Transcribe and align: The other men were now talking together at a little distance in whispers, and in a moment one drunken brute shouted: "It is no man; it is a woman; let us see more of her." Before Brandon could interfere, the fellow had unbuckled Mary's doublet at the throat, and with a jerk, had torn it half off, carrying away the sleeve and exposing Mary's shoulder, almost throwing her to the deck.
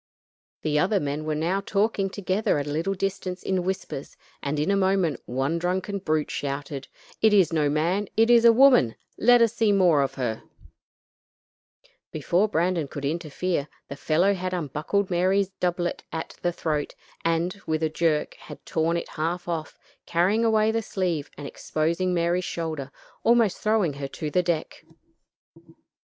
The 0.63 0.79
other 0.79 0.99
men 0.99 1.25
were 1.25 1.35
now 1.35 1.61
talking 1.63 2.09
together 2.09 2.57
at 2.57 2.65
a 2.65 2.71
little 2.71 2.95
distance 2.95 3.43
in 3.43 3.63
whispers, 3.63 4.17
and 4.41 4.59
in 4.59 4.71
a 4.71 4.75
moment 4.75 5.21
one 5.27 5.59
drunken 5.59 5.99
brute 5.99 6.31
shouted: 6.31 6.87
"It 7.21 7.33
is 7.33 7.53
no 7.53 7.69
man; 7.69 8.07
it 8.17 8.31
is 8.31 8.43
a 8.43 8.51
woman; 8.51 8.95
let 9.19 9.43
us 9.43 9.53
see 9.53 9.71
more 9.71 10.01
of 10.01 10.15
her." 10.15 10.41
Before 12.11 12.47
Brandon 12.49 12.87
could 12.87 13.05
interfere, 13.05 13.67
the 13.89 13.95
fellow 13.95 14.33
had 14.33 14.55
unbuckled 14.55 15.11
Mary's 15.11 15.49
doublet 15.59 16.01
at 16.11 16.35
the 16.41 16.51
throat, 16.51 16.95
and 17.23 17.61
with 17.67 17.83
a 17.83 17.89
jerk, 17.89 18.33
had 18.33 18.65
torn 18.65 18.97
it 18.97 19.09
half 19.09 19.47
off, 19.47 19.77
carrying 20.07 20.43
away 20.43 20.71
the 20.71 20.81
sleeve 20.81 21.29
and 21.37 21.45
exposing 21.45 22.11
Mary's 22.11 22.43
shoulder, 22.43 22.89
almost 23.23 23.59
throwing 23.59 23.93
her 23.93 24.07
to 24.07 24.31
the 24.31 24.41
deck. 24.41 24.83